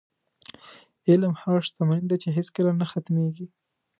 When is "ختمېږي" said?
2.91-3.47